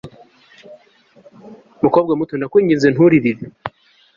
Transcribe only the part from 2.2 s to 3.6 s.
ndakwinginze nturirire